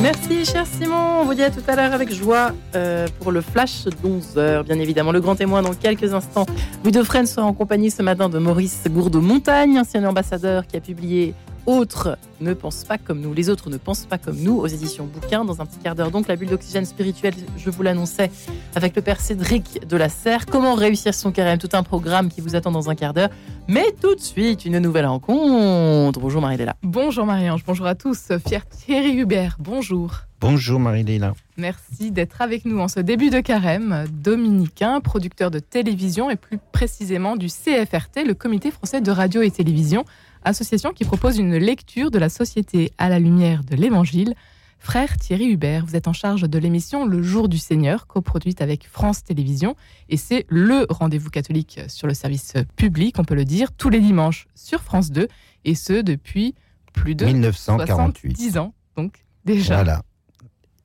[0.00, 1.20] Merci, cher Simon.
[1.20, 4.78] On vous dit à tout à l'heure avec joie euh, pour le flash d'11h, bien
[4.78, 5.12] évidemment.
[5.12, 6.46] Le grand témoin dans quelques instants.
[6.82, 11.34] Louis Dauphren sera en compagnie ce matin de Maurice Gourdeau-Montagne, ancien ambassadeur qui a publié
[11.66, 15.06] autres ne pensent pas comme nous, les autres ne pensent pas comme nous aux éditions
[15.06, 15.44] bouquins.
[15.44, 18.30] Dans un petit quart d'heure, donc, la bulle d'oxygène spirituelle, je vous l'annonçais,
[18.74, 20.46] avec le père Cédric de la Serre.
[20.46, 21.58] Comment réussir son carême?
[21.58, 23.30] Tout un programme qui vous attend dans un quart d'heure.
[23.68, 26.18] Mais tout de suite, une nouvelle rencontre.
[26.18, 26.76] Bonjour Marie-Léla.
[26.82, 28.28] Bonjour Marie-Ange, bonjour à tous.
[28.44, 30.22] Pierre Thierry Hubert, bonjour.
[30.40, 31.34] Bonjour Marie-Léla.
[31.58, 34.06] Merci d'être avec nous en ce début de carême.
[34.10, 39.50] Dominicain, producteur de télévision et plus précisément du CFRT, le Comité français de radio et
[39.50, 40.06] télévision
[40.44, 44.34] association qui propose une lecture de la société à la lumière de l'Évangile.
[44.78, 48.88] Frère Thierry Hubert, vous êtes en charge de l'émission Le Jour du Seigneur, coproduite avec
[48.88, 49.76] France Télévisions,
[50.08, 54.00] et c'est le rendez-vous catholique sur le service public, on peut le dire, tous les
[54.00, 55.28] dimanches sur France 2,
[55.66, 56.54] et ce depuis
[56.94, 58.36] plus de 1948.
[58.36, 59.74] 70 ans, donc déjà.
[59.74, 60.02] Voilà.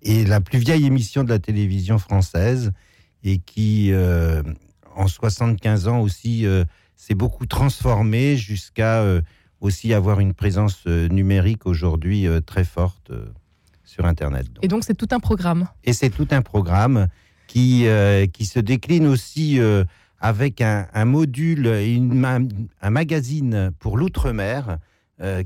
[0.02, 2.74] Et la plus vieille émission de la télévision française,
[3.24, 4.44] et qui, euh,
[4.94, 6.66] en 75 ans aussi, euh,
[6.96, 9.22] s'est beaucoup transformée jusqu'à euh,
[9.66, 13.26] aussi avoir une présence euh, numérique aujourd'hui euh, très forte euh,
[13.84, 14.48] sur Internet.
[14.62, 15.68] Et donc c'est tout un programme.
[15.84, 17.08] Et c'est tout un programme
[17.48, 17.86] qui,
[18.34, 19.60] qui se décline aussi
[20.20, 22.26] avec un, un module, une,
[22.82, 24.80] un magazine pour l'outre-mer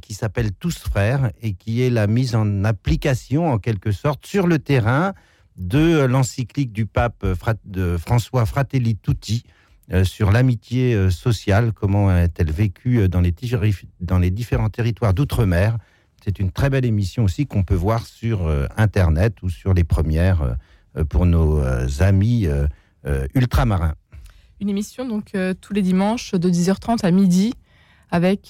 [0.01, 4.47] qui s'appelle Tous Frères et qui est la mise en application en quelque sorte sur
[4.47, 5.13] le terrain
[5.57, 7.25] de l'encyclique du pape
[7.65, 9.43] de François Fratelli Tutti,
[10.03, 13.33] sur l'amitié euh, sociale, comment est-elle vécue euh, dans les,
[14.01, 15.77] dans les différents territoires d'outre-mer.
[16.23, 20.57] C'est une très belle émission aussi qu'on peut voir sur Internet ou sur les premières
[21.07, 21.63] pour nos
[22.01, 22.45] amis
[23.33, 23.93] ultramarins.
[24.59, 25.31] Une émission donc
[25.61, 27.53] tous les dimanches de 10h30 à midi
[28.11, 28.49] avec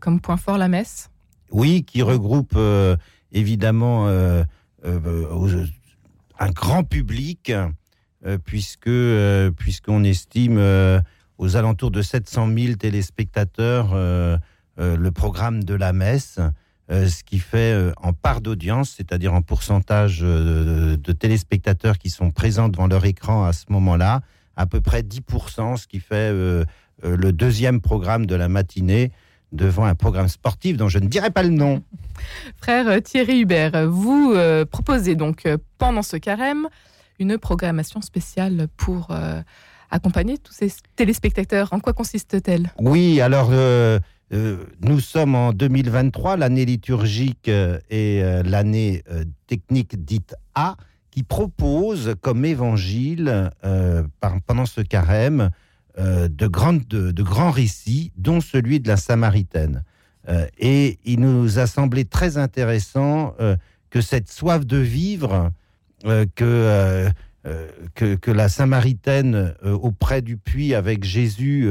[0.00, 1.08] comme point fort la messe.
[1.50, 2.58] Oui, qui regroupe
[3.32, 4.06] évidemment
[6.38, 7.68] un grand public euh,
[8.44, 11.00] puisque euh, puisqu'on estime euh,
[11.38, 13.94] aux alentours de 700 000 téléspectateurs
[14.76, 16.38] le programme de la messe.
[16.90, 22.88] ce qui fait en part d'audience, c'est-à-dire en pourcentage de, téléspectateurs qui sont présents devant
[22.88, 24.20] leur écran à ce moment-là,
[24.56, 29.12] à peu près 10%, ce qui fait le deuxième programme de la matinée
[29.52, 31.84] devant un programme sportif dont je ne dirai pas le nom.
[32.56, 34.34] Frère Thierry Hubert, vous
[34.70, 35.46] proposez donc
[35.78, 36.68] pendant ce carême
[37.18, 39.42] une programmation spéciale pour euh,
[39.90, 41.72] accompagner tous ces téléspectateurs.
[41.72, 42.70] En quoi consiste-t-elle?
[42.78, 43.98] Oui, alors euh,
[44.32, 49.02] euh, nous sommes en 2023, l'année liturgique et l'année
[49.46, 50.76] technique dite A,
[51.10, 53.50] qui propose comme évangile
[54.46, 55.50] pendant ce carême
[55.96, 59.82] de, grands récits, dont celui de la Samaritaine.
[60.58, 63.34] et il nous a semblé très intéressant
[63.90, 65.50] que cette soif de vivre
[66.04, 67.10] euh, euh,
[67.46, 71.70] euh, que, que, la Samaritaine auprès du puits avec Jésus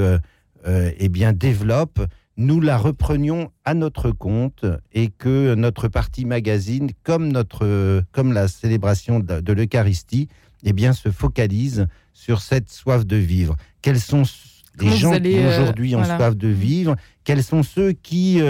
[0.65, 2.01] eh bien, développe,
[2.35, 8.47] nous la reprenions à notre compte et que notre partie magazine, comme, notre, comme la
[8.47, 10.27] célébration de, l'Eucharistie,
[10.63, 13.55] eh bien, se focalise sur cette soif de vivre.
[13.81, 14.23] Quels sont
[14.79, 18.41] les gens qui aujourd'hui ont soif de vivre Quels sont ceux qui,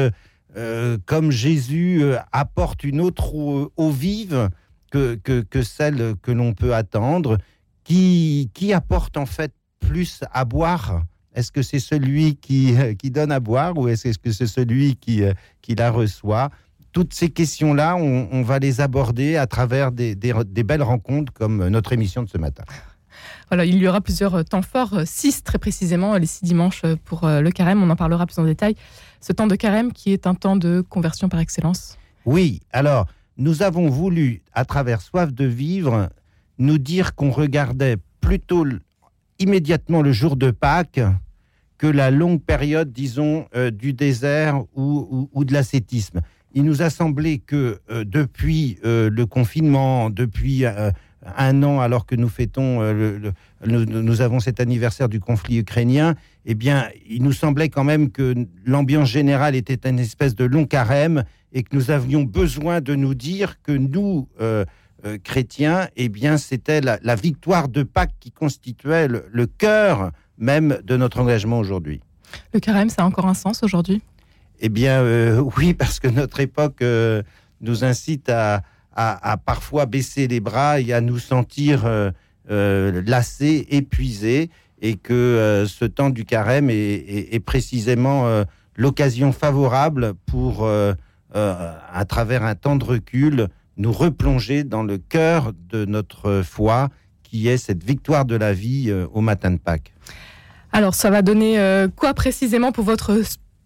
[1.06, 4.50] comme Jésus, apportent une autre eau vive
[4.92, 7.38] que, que, celle que l'on peut attendre,
[7.84, 11.04] qui, qui apporte en fait plus à boire?
[11.34, 15.24] Est-ce que c'est celui qui, qui donne à boire ou est-ce que c'est celui qui,
[15.62, 16.50] qui la reçoit?
[16.94, 21.94] Toutes ces questions-là, on, va les aborder à travers des, des, belles rencontres comme notre
[21.94, 22.64] émission de ce matin.
[23.50, 27.52] Voilà, il y aura plusieurs temps forts, six très précisément, les six dimanches pour le
[27.52, 27.84] carême.
[27.84, 28.76] On en parlera plus en détail.
[29.22, 32.00] Ce temps de carême qui est un temps de conversion par excellence.
[32.26, 33.06] Oui, alors
[33.38, 36.10] nous avons voulu, à travers Soif de vivre,
[36.58, 38.66] nous dire qu'on regardait plutôt
[39.40, 41.02] immédiatement le jour de Pâques
[41.78, 46.22] que la longue période, disons, euh, du désert ou, de l'ascétisme.
[46.54, 52.16] Il nous a semblé que euh, depuis euh, le confinement, depuis un an, alors que
[52.16, 52.82] nous fêtons,
[53.66, 58.48] nous, avons cet anniversaire du conflit ukrainien, eh bien, il nous semblait quand même que
[58.66, 61.24] l'ambiance générale était une espèce de long carême
[61.58, 64.64] et que nous avions besoin de nous dire que nous, euh,
[65.06, 70.96] euh, chrétiens, eh bien, c'était la, victoire de Pâques qui constituait le, cœur même de
[70.98, 72.00] notre engagement aujourd'hui.
[72.54, 74.04] Le carême, ça a encore un sens aujourd'hui?
[74.60, 76.84] Eh bien, euh, oui, parce que notre époque
[77.62, 78.62] nous incite à,
[79.44, 81.90] parfois baisser les bras et à nous sentir
[82.48, 88.44] lassés, épuisés, et que ce temps du carême est précisément
[88.76, 90.70] l'occasion favorable pour
[91.34, 93.48] à travers un temps de recul,
[93.78, 96.90] nous replonger dans le cœur de notre foi,
[97.24, 99.94] qui est cette victoire de la vie au matin de Pâques.
[100.72, 103.20] Alors, ça va donner quoi précisément pour votre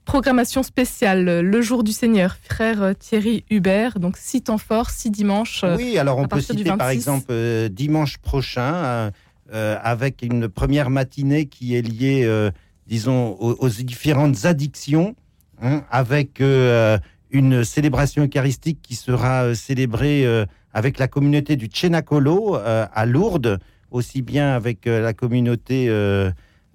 [0.04, 5.64] programmation spéciale, le jour du Seigneur, frère Thierry Hubert, donc six temps forts, six dimanches.
[5.78, 7.34] Oui, alors on peut citer par exemple
[7.70, 9.12] dimanche prochain,
[9.54, 12.52] avec une première matinée qui est liée
[12.92, 15.16] disons, aux, différentes addictions,
[15.62, 16.98] hein, avec euh,
[17.32, 23.60] une célébration eucharistique qui sera euh, célébrée euh, avec la communauté du Tchénacolo à Lourdes,
[23.90, 25.90] aussi bien avec la communauté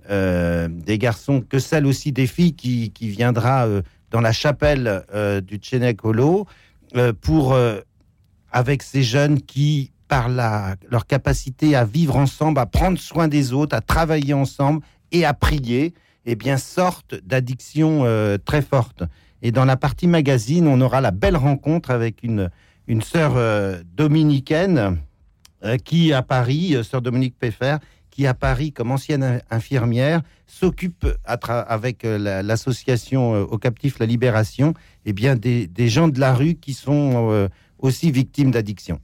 [0.06, 3.66] des garçons que celle aussi des filles qui, viendra
[4.10, 5.02] dans la chapelle
[5.48, 6.46] du Tchénacolo
[7.22, 7.56] pour,
[8.52, 13.52] avec ces jeunes qui, par la, leur capacité à vivre ensemble, à prendre soin des
[13.52, 14.82] autres, à travailler ensemble
[15.12, 15.94] et à prier,
[16.24, 19.04] eh bien, sortent d'addictions euh, très fortes.
[19.42, 22.50] Et dans la partie magazine, on aura la belle rencontre avec une,
[22.86, 24.98] une sœur euh, dominicaine
[25.64, 27.76] euh, qui, à Paris, sœur Dominique Peffer,
[28.10, 34.72] qui, à Paris, comme ancienne infirmière, s'occupe avec l'association aux captifs La Libération,
[35.04, 37.48] eh bien, des, des, gens de la rue qui sont
[37.78, 39.00] aussi victimes d'addiction.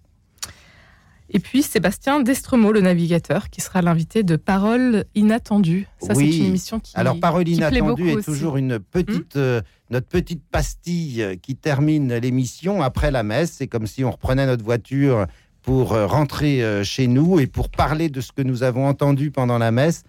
[1.35, 5.89] Et puis Sébastien Destremaux, le navigateur, qui sera l'invité de Parole inattendue.
[5.99, 9.63] Ça, c'est une émission qui Alors Parole inattendue est toujours une petite, hmm euh,
[9.93, 13.53] notre petite pastille qui termine l'émission après la messe.
[13.53, 15.27] C'est comme si on reprenait notre voiture
[15.63, 19.31] pour euh, rentrer euh, chez nous et pour parler de ce que nous avons entendu
[19.31, 20.03] pendant la messe.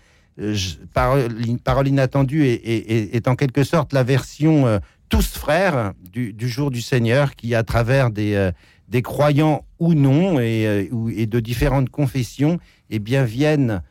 [0.93, 7.53] parole, inattendue est, en quelque sorte la version tous frères du, jour du Seigneur qui,
[7.53, 8.51] à travers des
[8.93, 12.59] des croyants ou non, et, euh, et de différentes confessions,
[12.89, 13.81] eh bien, viennent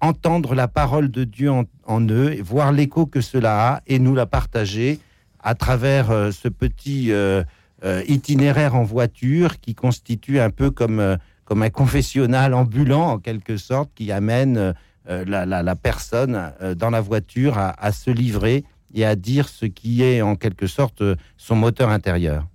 [0.00, 4.14] entendre la parole de Dieu en, eux, et voir l'écho que cela a, et nous
[4.14, 4.98] la partager
[5.42, 7.42] à travers euh, ce petit euh,
[8.08, 13.90] itinéraire en voiture qui constitue un peu comme, comme un confessionnal ambulant, en quelque sorte,
[13.94, 14.74] qui amène
[15.06, 18.64] la, personne dans la voiture à se livrer
[18.94, 21.02] et à dire ce qui est en quelque sorte
[21.38, 22.46] son moteur intérieur.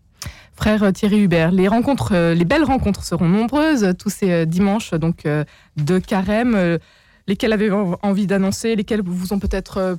[0.55, 4.91] Frère Thierry Hubert, les rencontres, euh, les belles rencontres seront nombreuses tous ces euh, dimanches
[4.93, 5.43] donc euh,
[5.75, 6.79] de carême.
[7.27, 9.97] Lesquels avez-vous envie d'annoncer Lesquels vous ont peut-être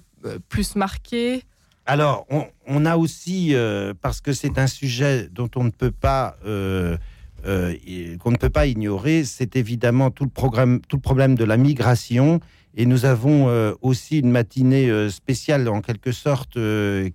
[0.49, 1.43] plus marqué?
[1.87, 2.27] Alors,
[2.67, 3.55] on, a aussi,
[4.01, 9.25] parce que c'est un sujet dont on ne peut pas qu'on ne peut pas ignorer,
[9.25, 12.41] c'est évidemment tout le, programme, tout le problème de la migration.
[12.77, 16.59] Et nous avons aussi une matinée spéciale, en quelque sorte,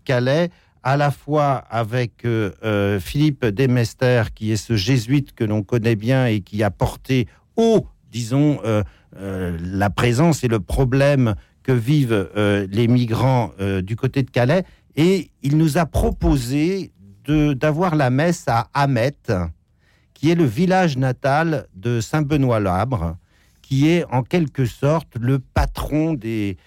[0.05, 0.49] Calais,
[0.83, 5.95] à la fois avec euh, euh, Philippe Demester, qui est ce jésuite que l'on connaît
[5.95, 8.83] bien et qui a porté haut, disons, euh,
[9.15, 13.51] la présence et le problème que vivent les migrants
[13.83, 14.63] du côté de Calais.
[14.95, 16.91] Et il nous a proposé
[17.27, 19.15] d'avoir la messe à Hamet,
[20.15, 23.15] qui est le village natal de Saint-Benoît-Labre,
[23.61, 26.57] qui est en quelque sorte le patron des,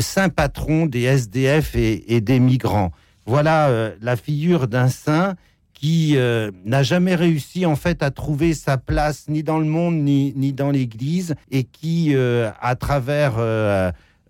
[0.00, 2.90] saint patron des SDF et des migrants
[3.28, 5.36] voilà euh, la figure d'un saint
[5.78, 9.94] qui euh, n'a jamais réussi en fait à trouver sa place ni dans le monde
[9.94, 13.36] ni, ni dans l'Église et qui, euh, à travers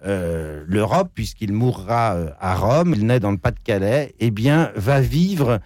[0.05, 5.61] l'Europe, puisqu'il mourra à Rome, il naît dans le Pas-de-Calais, eh bien, va vivre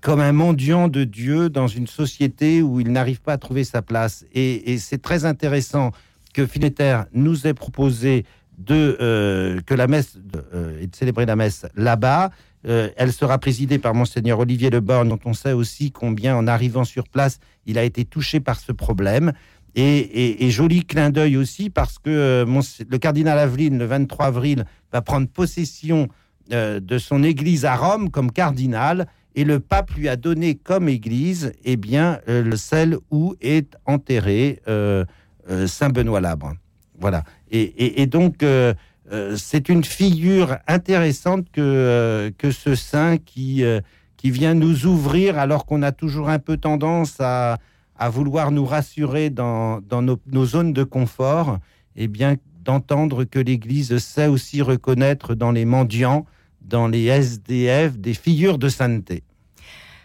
[0.00, 3.80] comme un mendiant de Dieu dans une société où il n'arrive pas à trouver sa
[3.80, 4.24] place.
[4.34, 5.92] Et, c'est très intéressant
[6.34, 8.24] que Fineter nous ait proposé
[8.58, 10.18] de que la messe
[10.80, 12.30] et de célébrer la messe là-bas
[12.66, 16.84] euh, elle sera présidée par monseigneur Olivier Leborn, dont on sait aussi combien, en arrivant
[16.84, 19.32] sur place, il a été touché par ce problème.
[19.74, 25.00] Et, joli clin d'œil aussi, parce que euh, le cardinal Aveline, le 23 avril, va
[25.00, 26.08] prendre possession
[26.52, 30.90] euh, de son église à Rome comme cardinal, et le pape lui a donné comme
[30.90, 32.20] église, eh bien,
[32.54, 34.60] celle où est enterré
[35.66, 36.52] Saint Benoît Labre.
[37.00, 37.24] Voilà.
[37.50, 38.44] Et donc
[39.10, 43.80] euh, c'est une figure intéressante que, euh, que ce saint qui, euh,
[44.16, 47.58] qui vient nous ouvrir alors qu'on a toujours un peu tendance à,
[47.96, 51.58] à vouloir nous rassurer dans, dans nos, nos, zones de confort,
[51.96, 56.26] et eh bien d'entendre que l'Église sait aussi reconnaître dans les mendiants,
[56.60, 59.24] dans les SDF, des figures de sainteté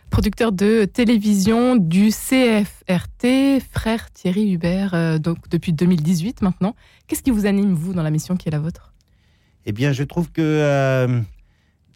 [0.10, 6.76] producteur de télévision du CFRT, frère Thierry Hubert, donc depuis 2018 maintenant.
[7.08, 8.94] Qu'est-ce qui vous anime, vous, dans la mission qui est la vôtre?
[9.66, 11.20] Eh bien, je trouve que euh,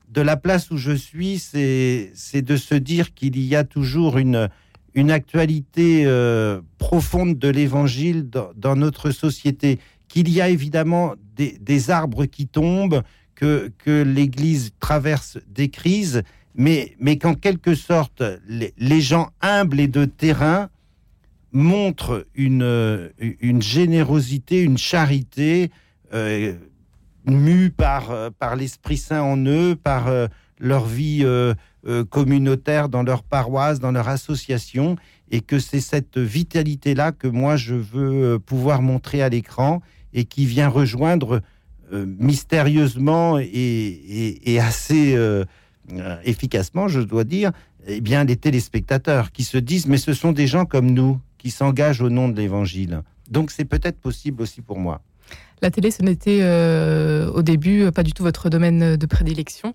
[0.09, 4.49] de la place où je suis, c'est de se dire qu'il y a toujours une,
[4.93, 12.25] une actualité euh, profonde de l'évangile dans, notre société, qu'il y a évidemment des, arbres
[12.25, 13.03] qui tombent,
[13.41, 16.23] que, l'Église traverse des crises,
[16.55, 20.69] mais, mais qu'en quelque sorte, les, gens humbles et de terrain
[21.51, 25.71] montrent une, une générosité, une charité
[26.13, 26.53] euh,
[27.25, 30.27] mue par, par l'Esprit Saint en eux, par euh,
[30.59, 31.53] leur vie euh,
[31.87, 34.95] euh, communautaire dans leur paroisse, dans leur association,
[35.29, 39.81] et que c'est cette vitalité-là que moi je veux pouvoir montrer à l'écran
[40.13, 41.41] et qui vient rejoindre
[41.91, 45.17] mystérieusement et, et, et assez
[46.23, 47.51] efficacement, je dois dire,
[47.87, 51.51] eh bien, les téléspectateurs qui se disent mais ce sont des gens comme nous qui
[51.51, 53.01] s'engagent au nom de l'Évangile.
[53.29, 55.01] Donc c'est peut-être possible aussi pour moi.
[55.61, 59.73] La télé, ce n'était euh, au début pas du tout votre domaine de prédilection?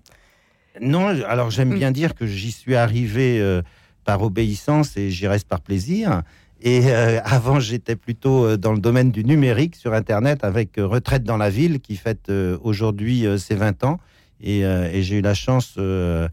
[0.81, 3.61] Non, alors j'aime bien dire que j'y suis arrivé euh,
[4.05, 6.23] par obéissance et j'y reste par plaisir.
[6.61, 10.87] Et euh, avant, j'étais plutôt euh, dans le domaine du numérique sur Internet avec euh,
[10.87, 13.99] Retraite dans la ville qui fête aujourd'hui ses 20 ans.
[14.39, 16.29] Et, et j'ai eu la chance de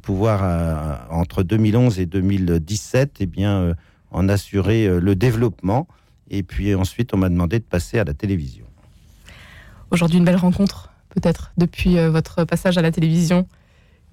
[0.00, 3.76] pouvoir, entre 2011 et 2017, eh bien,
[4.10, 5.86] en assurer le développement.
[6.30, 8.64] Et puis ensuite, on m'a demandé de passer à la télévision.
[9.92, 13.46] Aujourd'hui, une belle rencontre, peut-être, depuis votre passage à la télévision.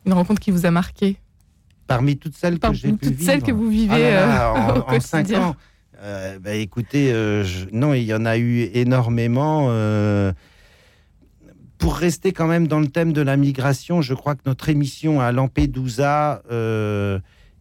[0.06, 1.18] Une rencontre qui vous a marqué
[1.88, 3.32] Parmi toutes celles que Parmi j'ai pu toutes vivre.
[3.32, 5.56] celles que vous vivez Ah là là, euh, en, cinq ans.
[6.02, 9.68] Euh, bah, écoutez, euh, je- non, il y en a eu énormément.
[9.70, 10.32] euh,
[11.78, 15.20] pour rester quand même dans le thème de la migration, je crois que notre émission
[15.20, 16.44] à Lampedusa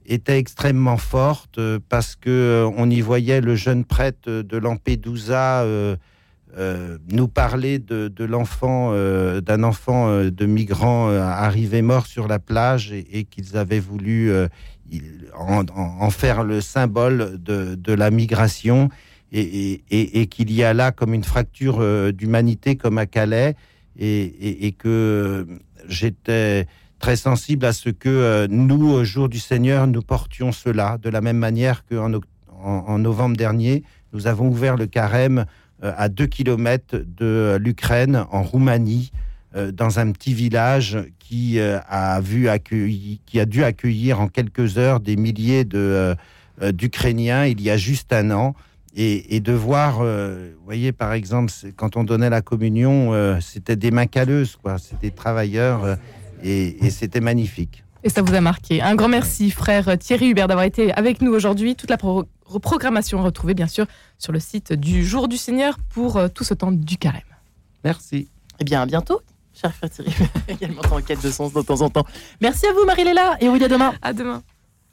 [0.06, 1.58] était extrêmement forte
[1.88, 5.64] parce que on y voyait le jeune prêtre de Lampedusa
[6.58, 12.40] euh, nous parler de, l'enfant, euh, d'un enfant euh, de migrants arrivé mort sur la
[12.40, 14.32] plage et, qu'ils avaient voulu
[15.36, 18.88] en, faire le symbole de, la migration
[19.32, 23.54] et, qu'il y a là comme une fracture d'humanité comme à Calais
[23.96, 25.46] et, que
[25.88, 26.66] j'étais
[26.98, 31.20] très sensible à ce que nous, au jour du Seigneur, nous portions cela de la
[31.20, 32.12] même manière qu'en
[32.62, 35.46] en, novembre dernier, nous avons ouvert le carême
[35.82, 39.12] à deux kilomètres de euh, l'Ukraine, en Roumanie,
[39.56, 42.48] euh, dans un petit village qui euh, a vu
[43.26, 46.14] qui a dû accueillir en quelques heures des milliers euh,
[46.62, 48.54] euh, d'Ukrainiens il y a juste un an.
[48.96, 53.76] Et, de voir, euh, vous voyez, par exemple, quand on donnait la communion, euh, c'était
[53.76, 54.78] des mains calleuses, quoi.
[54.78, 55.94] C'était travailleurs, euh,
[56.42, 57.84] et, et c'était magnifique.
[58.02, 58.82] Et ça vous a marqué.
[58.82, 61.76] Un grand merci, frère Thierry Hubert, d'avoir été avec nous aujourd'hui.
[61.76, 62.24] Toute la pro-
[62.58, 63.86] programmation retrouvée, bien sûr,
[64.18, 67.22] sur le site du Jour du Seigneur pour euh, tout ce temps du carême.
[67.84, 68.28] Merci.
[68.58, 69.20] Eh bien, à bientôt,
[69.54, 70.12] cher frère Thierry,
[70.48, 72.04] également en quête de sens de temps en temps.
[72.40, 73.94] Merci à vous, Marie-Léla, et oui, à demain.
[74.02, 74.42] À demain.